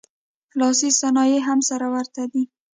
[0.59, 2.43] لاسي صنایع یې هم سره ورته دي